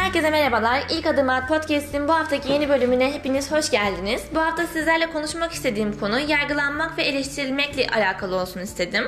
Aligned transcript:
Herkese 0.00 0.30
merhabalar. 0.30 0.82
İlk 0.90 1.06
Adım 1.06 1.28
At 1.28 1.48
Podcast'in 1.48 2.08
bu 2.08 2.12
haftaki 2.12 2.52
yeni 2.52 2.68
bölümüne 2.68 3.12
hepiniz 3.12 3.52
hoş 3.52 3.70
geldiniz. 3.70 4.22
Bu 4.34 4.40
hafta 4.40 4.66
sizlerle 4.66 5.06
konuşmak 5.12 5.52
istediğim 5.52 6.00
konu 6.00 6.20
yargılanmak 6.20 6.98
ve 6.98 7.02
eleştirilmekle 7.02 7.86
alakalı 7.86 8.36
olsun 8.36 8.60
istedim. 8.60 9.04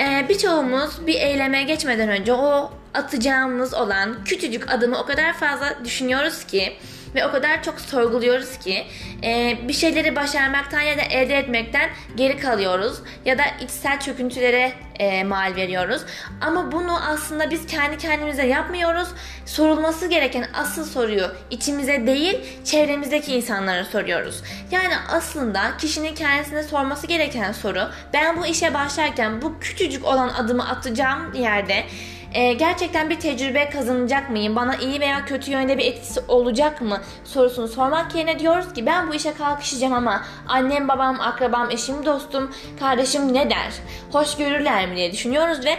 Ee, 0.00 0.26
birçoğumuz 0.28 1.06
bir 1.06 1.14
eyleme 1.14 1.62
geçmeden 1.62 2.08
önce 2.08 2.32
o 2.32 2.72
atacağımız 2.94 3.74
olan 3.74 4.24
küçücük 4.24 4.70
adımı 4.70 4.98
o 4.98 5.06
kadar 5.06 5.32
fazla 5.32 5.84
düşünüyoruz 5.84 6.44
ki 6.44 6.76
ve 7.14 7.26
o 7.26 7.32
kadar 7.32 7.62
çok 7.62 7.80
sorguluyoruz 7.80 8.58
ki 8.58 8.86
e, 9.24 9.58
bir 9.68 9.72
şeyleri 9.72 10.16
başarmaktan 10.16 10.80
ya 10.80 10.98
da 10.98 11.02
elde 11.02 11.38
etmekten 11.38 11.90
geri 12.16 12.38
kalıyoruz 12.38 12.98
ya 13.24 13.38
da 13.38 13.42
içsel 13.60 14.00
çöküntülere 14.00 14.72
e, 14.98 15.24
mal 15.24 15.56
veriyoruz. 15.56 16.02
Ama 16.40 16.72
bunu 16.72 17.08
aslında 17.08 17.50
biz 17.50 17.66
kendi 17.66 17.98
kendimize 17.98 18.46
yapmıyoruz. 18.46 19.08
Sorulması 19.46 20.06
gereken 20.06 20.46
asıl 20.54 20.84
soruyu 20.84 21.26
içimize 21.50 22.06
değil 22.06 22.64
çevremizdeki 22.64 23.34
insanlara 23.34 23.84
soruyoruz. 23.84 24.42
Yani 24.70 24.94
aslında 25.10 25.76
kişinin 25.78 26.14
kendisine 26.14 26.62
sorması 26.62 27.06
gereken 27.06 27.52
soru 27.52 27.88
ben 28.12 28.36
bu 28.36 28.46
işe 28.46 28.74
başlarken 28.74 29.42
bu 29.42 29.58
küçücük 29.60 30.04
olan 30.04 30.28
adımı 30.28 30.68
atacağım 30.68 31.34
yerde 31.34 31.84
e, 32.34 32.52
gerçekten 32.52 33.10
bir 33.10 33.20
tecrübe 33.20 33.70
kazanacak 33.70 34.30
mıyım? 34.30 34.56
Bana 34.56 34.76
iyi 34.76 35.00
veya 35.00 35.24
kötü 35.24 35.50
yönde 35.50 35.78
bir 35.78 35.84
etkisi 35.84 36.20
olacak 36.28 36.80
mı? 36.80 37.00
sorusunu 37.24 37.68
sormak 37.68 38.14
yerine 38.14 38.38
diyoruz 38.38 38.74
ki 38.74 38.86
ben 38.86 39.08
bu 39.08 39.14
işe 39.14 39.34
kalkışacağım 39.34 39.92
ama 39.92 40.22
annem, 40.48 40.88
babam, 40.88 41.20
akrabam, 41.20 41.70
eşim, 41.70 42.06
dostum, 42.06 42.50
kardeşim 42.80 43.34
ne 43.34 43.50
der? 43.50 43.72
Hoş 44.12 44.36
görürler 44.36 44.88
mi 44.88 44.96
diye 44.96 45.12
düşünüyoruz 45.12 45.64
ve 45.64 45.78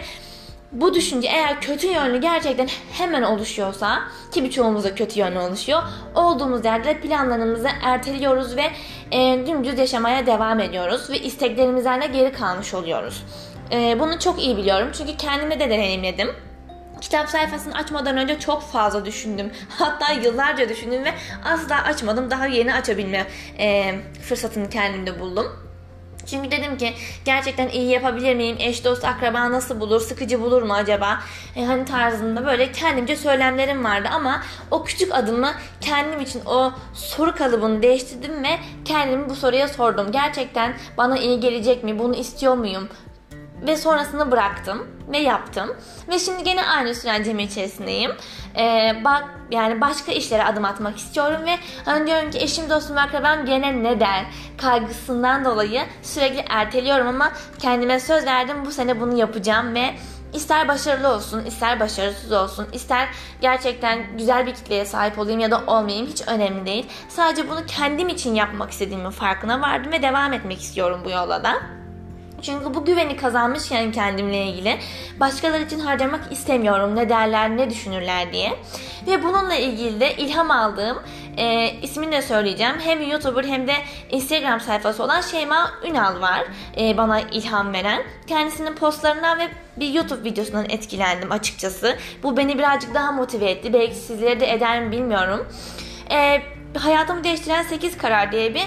bu 0.72 0.94
düşünce 0.94 1.28
eğer 1.28 1.60
kötü 1.60 1.86
yönlü 1.86 2.20
gerçekten 2.20 2.68
hemen 2.92 3.22
oluşuyorsa 3.22 3.98
ki 4.32 4.44
birçoğumuzda 4.44 4.94
kötü 4.94 5.20
yönlü 5.20 5.38
oluşuyor 5.38 5.82
olduğumuz 6.14 6.64
yerde 6.64 7.00
planlarımızı 7.00 7.68
erteliyoruz 7.82 8.56
ve 8.56 8.70
e, 9.10 9.46
dümdüz 9.46 9.78
yaşamaya 9.78 10.26
devam 10.26 10.60
ediyoruz 10.60 11.10
ve 11.10 11.18
isteklerimizden 11.18 12.02
de 12.02 12.06
geri 12.06 12.32
kalmış 12.32 12.74
oluyoruz. 12.74 13.24
E, 13.72 14.00
bunu 14.00 14.18
çok 14.18 14.42
iyi 14.42 14.56
biliyorum 14.56 14.88
çünkü 14.98 15.16
kendime 15.16 15.60
de 15.60 15.70
deneyimledim. 15.70 16.30
Kitap 17.00 17.28
sayfasını 17.28 17.74
açmadan 17.74 18.16
önce 18.16 18.38
çok 18.38 18.62
fazla 18.62 19.04
düşündüm. 19.04 19.52
Hatta 19.68 20.12
yıllarca 20.12 20.68
düşündüm 20.68 21.04
ve 21.04 21.12
asla 21.44 21.82
açmadım. 21.82 22.30
Daha 22.30 22.46
yeni 22.46 22.74
açabilme 22.74 23.26
e, 23.58 23.94
fırsatını 24.22 24.70
kendimde 24.70 25.20
buldum. 25.20 25.46
Çünkü 26.26 26.50
dedim 26.50 26.76
ki 26.76 26.94
gerçekten 27.24 27.68
iyi 27.68 27.90
yapabilir 27.90 28.34
miyim? 28.34 28.56
Eş 28.60 28.84
dost 28.84 29.04
akraba 29.04 29.52
nasıl 29.52 29.80
bulur? 29.80 30.00
Sıkıcı 30.00 30.40
bulur 30.40 30.62
mu 30.62 30.74
acaba? 30.74 31.20
E, 31.56 31.64
hani 31.64 31.84
tarzında 31.84 32.46
böyle 32.46 32.72
kendimce 32.72 33.16
söylemlerim 33.16 33.84
vardı 33.84 34.08
ama 34.12 34.42
o 34.70 34.84
küçük 34.84 35.14
adımı 35.14 35.52
kendim 35.80 36.20
için 36.20 36.42
o 36.46 36.72
soru 36.94 37.34
kalıbını 37.34 37.82
değiştirdim 37.82 38.44
ve 38.44 38.58
kendimi 38.84 39.28
bu 39.28 39.34
soruya 39.34 39.68
sordum. 39.68 40.12
Gerçekten 40.12 40.74
bana 40.96 41.18
iyi 41.18 41.40
gelecek 41.40 41.84
mi? 41.84 41.98
Bunu 41.98 42.16
istiyor 42.16 42.54
muyum? 42.54 42.88
Ve 43.62 43.76
sonrasını 43.76 44.30
bıraktım 44.30 44.86
ve 45.12 45.18
yaptım 45.18 45.76
ve 46.08 46.18
şimdi 46.18 46.44
gene 46.44 46.66
aynı 46.66 46.94
sürecim 46.94 47.38
içerisindeyim. 47.38 48.10
Ee, 48.56 48.92
bak 49.04 49.24
yani 49.50 49.80
başka 49.80 50.12
işlere 50.12 50.44
adım 50.44 50.64
atmak 50.64 50.96
istiyorum 50.96 51.40
ve 51.46 51.58
hani 51.84 52.06
diyorum 52.06 52.30
ki 52.30 52.38
eşim 52.38 52.70
dostum 52.70 52.98
akrabam 52.98 53.46
gene 53.46 53.82
ne 53.82 54.00
der 54.00 54.24
kaygısından 54.58 55.44
dolayı 55.44 55.80
sürekli 56.02 56.44
erteliyorum 56.48 57.06
ama 57.06 57.32
kendime 57.58 58.00
söz 58.00 58.26
verdim 58.26 58.56
bu 58.66 58.72
sene 58.72 59.00
bunu 59.00 59.18
yapacağım 59.18 59.74
ve 59.74 59.94
ister 60.32 60.68
başarılı 60.68 61.14
olsun, 61.14 61.44
ister 61.44 61.80
başarısız 61.80 62.32
olsun, 62.32 62.66
ister 62.72 63.08
gerçekten 63.40 64.16
güzel 64.18 64.46
bir 64.46 64.54
kitleye 64.54 64.84
sahip 64.84 65.18
olayım 65.18 65.40
ya 65.40 65.50
da 65.50 65.62
olmayayım 65.66 66.06
hiç 66.06 66.28
önemli 66.28 66.66
değil. 66.66 66.86
Sadece 67.08 67.48
bunu 67.48 67.66
kendim 67.66 68.08
için 68.08 68.34
yapmak 68.34 68.70
istediğimin 68.70 69.10
farkına 69.10 69.60
vardım 69.60 69.92
ve 69.92 70.02
devam 70.02 70.32
etmek 70.32 70.60
istiyorum 70.60 71.00
bu 71.04 71.10
yola 71.10 71.44
da. 71.44 71.79
Çünkü 72.42 72.74
bu 72.74 72.84
güveni 72.84 73.16
kazanmışken 73.16 73.92
kendimle 73.92 74.46
ilgili 74.46 74.78
başkaları 75.20 75.62
için 75.62 75.78
harcamak 75.78 76.32
istemiyorum. 76.32 76.96
Ne 76.96 77.08
derler, 77.08 77.56
ne 77.56 77.70
düşünürler 77.70 78.32
diye. 78.32 78.52
Ve 79.06 79.24
bununla 79.24 79.54
ilgili 79.54 80.00
de 80.00 80.16
ilham 80.16 80.50
aldığım 80.50 80.98
e, 81.36 81.74
ismini 81.82 82.12
de 82.12 82.22
söyleyeceğim. 82.22 82.74
Hem 82.84 83.10
YouTuber 83.10 83.44
hem 83.44 83.68
de 83.68 83.72
Instagram 84.10 84.60
sayfası 84.60 85.02
olan 85.02 85.20
Şeyma 85.20 85.70
Ünal 85.84 86.20
var. 86.20 86.44
E, 86.76 86.96
bana 86.96 87.20
ilham 87.20 87.72
veren. 87.72 88.02
Kendisinin 88.26 88.74
postlarından 88.74 89.38
ve 89.38 89.48
bir 89.76 89.88
YouTube 89.88 90.24
videosundan 90.24 90.66
etkilendim 90.68 91.32
açıkçası. 91.32 91.96
Bu 92.22 92.36
beni 92.36 92.58
birazcık 92.58 92.94
daha 92.94 93.12
motive 93.12 93.50
etti. 93.50 93.72
Belki 93.72 93.94
sizlere 93.94 94.40
de 94.40 94.52
eder 94.52 94.82
mi 94.82 94.92
bilmiyorum. 94.92 95.48
E, 96.10 96.42
hayatımı 96.78 97.24
değiştiren 97.24 97.62
8 97.62 97.98
karar 97.98 98.32
diye 98.32 98.54
bir 98.54 98.66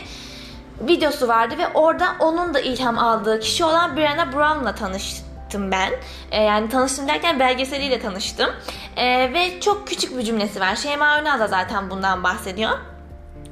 videosu 0.88 1.28
vardı 1.28 1.56
ve 1.58 1.68
orada 1.68 2.16
onun 2.20 2.54
da 2.54 2.60
ilham 2.60 3.00
aldığı 3.00 3.40
kişi 3.40 3.66
olan 3.66 3.98
Brianna 3.98 4.34
Brown'la 4.34 4.76
tanıştım 4.76 5.72
ben. 5.72 5.92
E, 6.32 6.44
yani 6.44 6.70
tanıştım 6.70 7.08
derken 7.08 7.40
belgeseliyle 7.40 8.02
tanıştım. 8.02 8.50
E, 8.96 9.34
ve 9.34 9.60
çok 9.60 9.88
küçük 9.88 10.18
bir 10.18 10.24
cümlesi 10.24 10.60
var. 10.60 10.76
Şeyma 10.76 11.20
Önal 11.20 11.40
da 11.40 11.48
zaten 11.48 11.90
bundan 11.90 12.24
bahsediyor. 12.24 12.93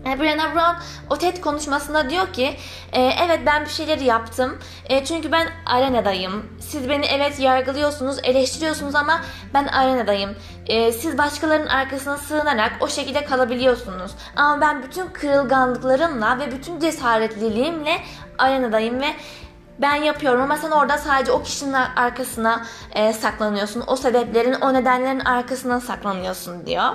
E, 0.06 0.09
Brené 0.09 0.56
Brown 0.56 0.84
o 1.09 1.17
TED 1.17 1.38
konuşmasında 1.38 2.09
diyor 2.09 2.34
ki 2.34 2.57
e, 2.91 3.01
evet 3.01 3.39
ben 3.45 3.66
bir 3.66 3.69
şeyleri 3.69 4.03
yaptım 4.03 4.59
e, 4.89 5.06
çünkü 5.06 5.31
ben 5.31 5.47
arenadayım. 5.66 6.45
Siz 6.59 6.89
beni 6.89 7.06
evet 7.06 7.39
yargılıyorsunuz, 7.39 8.17
eleştiriyorsunuz 8.23 8.95
ama 8.95 9.22
ben 9.53 9.67
arenadayım. 9.67 10.35
E, 10.67 10.91
siz 10.91 11.17
başkalarının 11.17 11.67
arkasına 11.67 12.17
sığınarak 12.17 12.72
o 12.79 12.88
şekilde 12.88 13.25
kalabiliyorsunuz. 13.25 14.12
Ama 14.35 14.62
ben 14.62 14.84
bütün 14.84 15.07
kırılganlıklarımla 15.07 16.39
ve 16.39 16.51
bütün 16.51 16.79
cesaretliliğimle 16.79 17.97
arenadayım 18.38 19.01
ve 19.01 19.07
ben 19.81 19.95
yapıyorum 19.95 20.41
ama 20.41 20.57
sen 20.57 20.72
orada 20.72 20.97
sadece 20.97 21.31
o 21.31 21.44
kişinin 21.44 21.73
arkasına 21.73 22.66
e, 22.91 23.13
saklanıyorsun. 23.13 23.83
O 23.88 23.95
sebeplerin, 23.95 24.53
o 24.53 24.73
nedenlerin 24.73 25.19
arkasına 25.19 25.79
saklanıyorsun 25.79 26.66
diyor. 26.66 26.91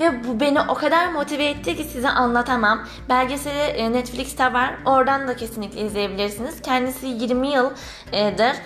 Ve 0.00 0.24
bu 0.24 0.40
beni 0.40 0.60
o 0.60 0.74
kadar 0.74 1.08
motive 1.08 1.44
etti 1.44 1.76
ki 1.76 1.84
size 1.84 2.08
anlatamam. 2.08 2.86
Belgeseli 3.08 3.58
e, 3.58 3.92
Netflix'te 3.92 4.52
var. 4.52 4.74
Oradan 4.86 5.28
da 5.28 5.36
kesinlikle 5.36 5.80
izleyebilirsiniz. 5.80 6.62
Kendisi 6.62 7.06
20 7.06 7.48
yıldır 7.48 8.56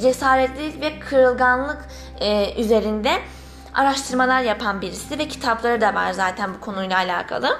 cesaretlilik 0.00 0.80
ve 0.80 0.98
kırılganlık 0.98 1.88
e, 2.20 2.60
üzerinde 2.62 3.12
araştırmalar 3.74 4.40
yapan 4.42 4.80
birisi 4.80 5.18
ve 5.18 5.28
kitapları 5.28 5.80
da 5.80 5.94
var 5.94 6.12
zaten 6.12 6.54
bu 6.54 6.60
konuyla 6.60 6.96
alakalı. 6.96 7.58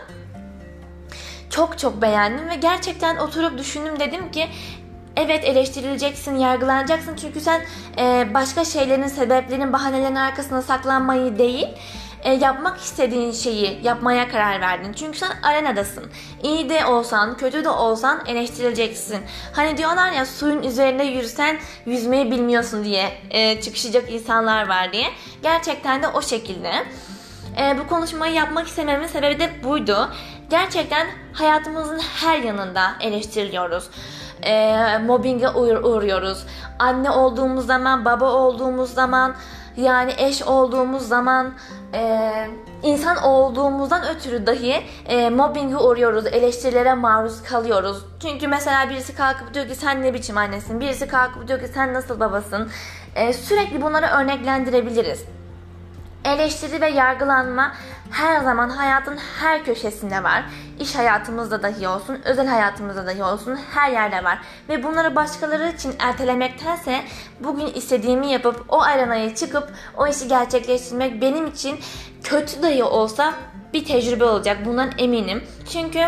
Çok 1.50 1.78
çok 1.78 2.02
beğendim 2.02 2.48
ve 2.48 2.54
gerçekten 2.54 3.16
oturup 3.16 3.58
düşündüm 3.58 4.00
dedim 4.00 4.30
ki 4.30 4.48
evet 5.16 5.44
eleştirileceksin, 5.44 6.34
yargılanacaksın 6.34 7.16
çünkü 7.16 7.40
sen 7.40 7.62
e, 7.98 8.34
başka 8.34 8.64
şeylerin, 8.64 9.06
sebeplerin, 9.06 9.72
bahanelerin 9.72 10.14
arkasına 10.14 10.62
saklanmayı 10.62 11.38
değil, 11.38 11.66
e, 12.22 12.32
yapmak 12.32 12.78
istediğin 12.80 13.32
şeyi 13.32 13.80
yapmaya 13.82 14.28
karar 14.28 14.60
verdin. 14.60 14.92
Çünkü 14.92 15.18
sen 15.18 15.30
arenadasın. 15.42 16.04
İyi 16.42 16.68
de 16.68 16.86
olsan, 16.86 17.36
kötü 17.36 17.64
de 17.64 17.68
olsan 17.68 18.26
eleştirileceksin. 18.26 19.18
Hani 19.52 19.76
diyorlar 19.76 20.12
ya 20.12 20.26
suyun 20.26 20.62
üzerinde 20.62 21.04
yürüsen 21.04 21.58
yüzmeyi 21.86 22.30
bilmiyorsun 22.30 22.84
diye 22.84 23.12
e, 23.30 23.60
çıkışacak 23.60 24.12
insanlar 24.12 24.68
var 24.68 24.92
diye. 24.92 25.06
Gerçekten 25.42 26.02
de 26.02 26.08
o 26.08 26.22
şekilde. 26.22 26.72
E, 27.60 27.78
bu 27.78 27.86
konuşmayı 27.86 28.34
yapmak 28.34 28.66
istememin 28.66 29.06
sebebi 29.06 29.38
de 29.38 29.50
buydu. 29.64 30.10
Gerçekten 30.50 31.06
hayatımızın 31.32 31.98
her 31.98 32.38
yanında 32.38 32.92
eleştiriliyoruz. 33.00 33.90
E, 34.42 34.98
mobbinge 34.98 35.48
uğruyoruz. 35.48 36.46
Anne 36.78 37.10
olduğumuz 37.10 37.66
zaman, 37.66 38.04
baba 38.04 38.30
olduğumuz 38.30 38.94
zaman, 38.94 39.34
yani 39.76 40.14
eş 40.18 40.42
olduğumuz 40.42 41.08
zaman 41.08 41.54
e, 41.94 42.22
insan 42.82 43.16
olduğumuzdan 43.16 44.02
ötürü 44.16 44.46
dahi 44.46 44.82
e, 45.06 45.30
mobbinge 45.30 45.76
uğruyoruz, 45.76 46.26
eleştirilere 46.26 46.94
maruz 46.94 47.42
kalıyoruz. 47.42 48.04
Çünkü 48.22 48.48
mesela 48.48 48.90
birisi 48.90 49.14
kalkıp 49.14 49.54
diyor 49.54 49.68
ki 49.68 49.74
sen 49.74 50.02
ne 50.02 50.14
biçim 50.14 50.36
annesin, 50.36 50.80
birisi 50.80 51.08
kalkıp 51.08 51.48
diyor 51.48 51.60
ki 51.60 51.68
sen 51.68 51.94
nasıl 51.94 52.20
babasın. 52.20 52.70
E, 53.14 53.32
sürekli 53.32 53.82
bunları 53.82 54.06
örneklendirebiliriz. 54.06 55.35
Eleştiri 56.26 56.80
ve 56.80 56.88
yargılanma 56.88 57.72
her 58.10 58.40
zaman 58.40 58.68
hayatın 58.68 59.16
her 59.40 59.64
köşesinde 59.64 60.22
var. 60.22 60.44
İş 60.80 60.94
hayatımızda 60.94 61.62
dahi 61.62 61.88
olsun, 61.88 62.18
özel 62.24 62.46
hayatımızda 62.46 63.06
dahi 63.06 63.22
olsun 63.22 63.58
her 63.74 63.90
yerde 63.90 64.24
var. 64.24 64.38
Ve 64.68 64.82
bunları 64.82 65.16
başkaları 65.16 65.68
için 65.68 65.94
ertelemektense 65.98 67.04
bugün 67.40 67.66
istediğimi 67.66 68.32
yapıp 68.32 68.64
o 68.68 68.82
arenaya 68.82 69.34
çıkıp 69.34 69.72
o 69.96 70.06
işi 70.06 70.28
gerçekleştirmek 70.28 71.22
benim 71.22 71.46
için 71.46 71.80
kötü 72.22 72.62
dahi 72.62 72.84
olsa 72.84 73.34
bir 73.74 73.84
tecrübe 73.84 74.24
olacak. 74.24 74.58
Bundan 74.64 74.90
eminim. 74.98 75.44
Çünkü 75.72 76.00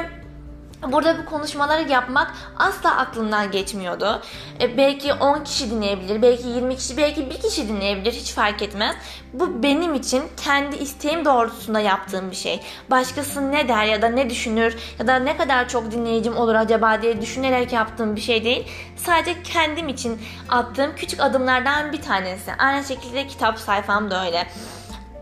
Burada 0.83 1.19
bu 1.19 1.25
konuşmaları 1.25 1.91
yapmak 1.91 2.35
asla 2.59 2.97
aklımdan 2.97 3.51
geçmiyordu. 3.51 4.23
E, 4.61 4.77
belki 4.77 5.15
10 5.15 5.45
kişi 5.45 5.71
dinleyebilir, 5.71 6.23
belki 6.23 6.49
20 6.49 6.77
kişi, 6.77 6.97
belki 6.97 7.31
1 7.31 7.41
kişi 7.41 7.69
dinleyebilir 7.69 8.13
hiç 8.13 8.33
fark 8.33 8.63
etmez. 8.63 8.97
Bu 9.33 9.63
benim 9.63 9.95
için 9.95 10.23
kendi 10.45 10.77
isteğim 10.77 11.25
doğrultusunda 11.25 11.81
yaptığım 11.81 12.31
bir 12.31 12.37
şey. 12.37 12.61
Başkası 12.91 13.53
ne 13.53 13.69
der 13.69 13.85
ya 13.85 14.03
da 14.03 14.09
ne 14.09 14.31
düşünür 14.31 14.77
ya 14.99 15.07
da 15.07 15.17
ne 15.17 15.37
kadar 15.37 15.69
çok 15.69 15.93
dinleyicim 15.93 16.37
olur 16.37 16.55
acaba 16.55 17.03
diye 17.03 17.21
düşünerek 17.23 17.73
yaptığım 17.73 18.17
bir 18.17 18.21
şey 18.21 18.45
değil. 18.45 18.67
Sadece 18.97 19.43
kendim 19.43 19.89
için 19.89 20.23
attığım 20.49 20.97
küçük 20.97 21.21
adımlardan 21.21 21.93
bir 21.93 22.03
tanesi. 22.03 22.53
Aynı 22.59 22.85
şekilde 22.85 23.27
kitap 23.27 23.59
sayfam 23.59 24.11
da 24.11 24.27
öyle 24.27 24.47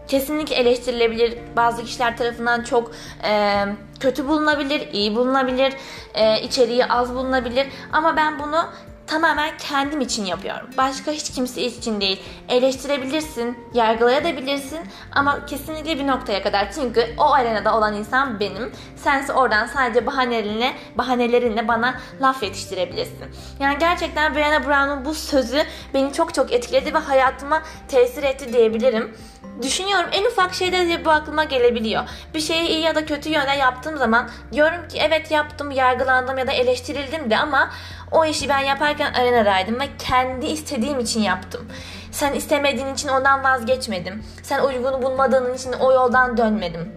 kesinlikle 0.08 0.54
eleştirilebilir. 0.54 1.38
Bazı 1.56 1.84
kişiler 1.84 2.16
tarafından 2.16 2.62
çok 2.62 2.90
e, 3.24 3.64
kötü 4.00 4.28
bulunabilir, 4.28 4.92
iyi 4.92 5.16
bulunabilir, 5.16 5.72
e, 6.14 6.42
içeriği 6.42 6.86
az 6.86 7.14
bulunabilir. 7.14 7.66
Ama 7.92 8.16
ben 8.16 8.38
bunu 8.38 8.64
tamamen 9.06 9.56
kendim 9.58 10.00
için 10.00 10.24
yapıyorum. 10.24 10.70
Başka 10.76 11.10
hiç 11.10 11.30
kimse 11.32 11.62
için 11.62 12.00
değil. 12.00 12.22
Eleştirebilirsin, 12.48 13.58
yargılayabilirsin 13.74 14.80
ama 15.12 15.46
kesinlikle 15.46 15.98
bir 15.98 16.06
noktaya 16.06 16.42
kadar. 16.42 16.72
Çünkü 16.72 17.06
o 17.18 17.32
arenada 17.32 17.76
olan 17.76 17.94
insan 17.94 18.40
benim. 18.40 18.72
Sense 18.96 19.32
oradan 19.32 19.66
sadece 19.66 20.06
bahanelerinle, 20.06 20.72
bahanelerinle 20.98 21.68
bana 21.68 21.94
laf 22.20 22.42
yetiştirebilirsin. 22.42 23.26
Yani 23.60 23.78
gerçekten 23.78 24.32
Brené 24.32 24.66
Brown'un 24.66 25.04
bu 25.04 25.14
sözü 25.14 25.62
beni 25.94 26.12
çok 26.12 26.34
çok 26.34 26.52
etkiledi 26.52 26.94
ve 26.94 26.98
hayatıma 26.98 27.62
tesir 27.88 28.22
etti 28.22 28.52
diyebilirim. 28.52 29.16
Düşünüyorum 29.62 30.10
en 30.12 30.24
ufak 30.24 30.54
şeyde 30.54 30.88
de 30.88 31.04
bu 31.04 31.10
aklıma 31.10 31.44
gelebiliyor. 31.44 32.02
Bir 32.34 32.40
şeyi 32.40 32.68
iyi 32.68 32.80
ya 32.80 32.94
da 32.94 33.06
kötü 33.06 33.28
yöne 33.28 33.56
yaptığım 33.56 33.96
zaman 33.96 34.30
diyorum 34.52 34.88
ki 34.88 34.98
evet 35.00 35.30
yaptım, 35.30 35.70
yargılandım 35.70 36.38
ya 36.38 36.46
da 36.46 36.52
eleştirildim 36.52 37.30
de 37.30 37.38
ama 37.38 37.70
o 38.12 38.24
işi 38.24 38.48
ben 38.48 38.58
yaparken 38.58 39.12
arenadaydım 39.12 39.80
ve 39.80 39.88
kendi 39.98 40.46
istediğim 40.46 40.98
için 40.98 41.20
yaptım. 41.20 41.68
Sen 42.12 42.32
istemediğin 42.32 42.94
için 42.94 43.08
ondan 43.08 43.44
vazgeçmedim. 43.44 44.24
Sen 44.42 44.64
uygun 44.64 45.02
bulmadığın 45.02 45.54
için 45.54 45.72
o 45.72 45.92
yoldan 45.92 46.36
dönmedim. 46.36 46.92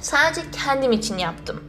Sadece 0.00 0.40
kendim 0.64 0.92
için 0.92 1.18
yaptım. 1.18 1.64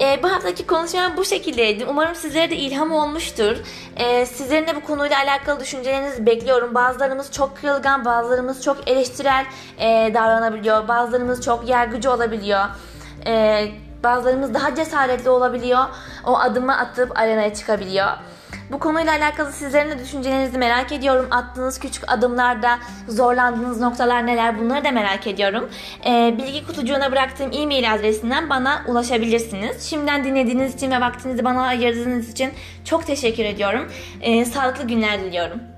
E, 0.00 0.22
bu 0.22 0.32
haftaki 0.32 0.66
konuşmam 0.66 1.16
bu 1.16 1.24
şekildeydi. 1.24 1.86
Umarım 1.86 2.14
sizlere 2.14 2.50
de 2.50 2.56
ilham 2.56 2.92
olmuştur. 2.92 3.56
E, 3.96 4.26
sizlerin 4.26 4.66
de 4.66 4.76
bu 4.76 4.80
konuyla 4.80 5.18
alakalı 5.18 5.60
düşüncelerinizi 5.60 6.26
bekliyorum. 6.26 6.74
Bazılarımız 6.74 7.32
çok 7.32 7.56
kırılgan, 7.56 8.04
bazılarımız 8.04 8.62
çok 8.62 8.88
eleştirel 8.90 9.46
e, 9.78 10.14
davranabiliyor. 10.14 10.88
Bazılarımız 10.88 11.44
çok 11.44 11.68
yargıcı 11.68 12.12
olabiliyor. 12.12 12.64
E, 13.26 13.64
bazılarımız 14.02 14.54
daha 14.54 14.74
cesaretli 14.74 15.30
olabiliyor. 15.30 15.84
O 16.26 16.38
adımı 16.38 16.78
atıp 16.78 17.18
arenaya 17.18 17.54
çıkabiliyor. 17.54 18.08
Bu 18.72 18.78
konuyla 18.78 19.12
alakalı 19.12 19.52
sizlerin 19.52 19.90
de 19.90 19.98
düşüncelerinizi 19.98 20.58
merak 20.58 20.92
ediyorum. 20.92 21.26
Attığınız 21.30 21.78
küçük 21.78 22.12
adımlarda 22.12 22.78
zorlandığınız 23.08 23.80
noktalar 23.80 24.26
neler 24.26 24.58
bunları 24.58 24.84
da 24.84 24.90
merak 24.90 25.26
ediyorum. 25.26 25.70
Ee, 26.06 26.34
bilgi 26.38 26.66
kutucuğuna 26.66 27.12
bıraktığım 27.12 27.50
e-mail 27.52 27.94
adresinden 27.94 28.50
bana 28.50 28.82
ulaşabilirsiniz. 28.86 29.90
Şimdiden 29.90 30.24
dinlediğiniz 30.24 30.74
için 30.74 30.90
ve 30.90 31.00
vaktinizi 31.00 31.44
bana 31.44 31.62
ayırdığınız 31.62 32.30
için 32.30 32.50
çok 32.84 33.06
teşekkür 33.06 33.44
ediyorum. 33.44 33.88
Ee, 34.20 34.44
sağlıklı 34.44 34.86
günler 34.86 35.20
diliyorum. 35.20 35.77